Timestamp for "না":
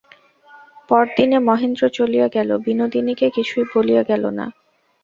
4.37-4.45